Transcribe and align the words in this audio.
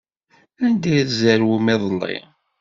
Anda 0.65 0.89
ay 0.91 1.03
tzerwem 1.09 1.67
iḍelli? 1.73 2.17